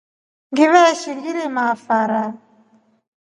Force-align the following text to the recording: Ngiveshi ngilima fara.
Ngiveshi 0.51 1.09
ngilima 1.17 1.65
fara. 1.83 2.23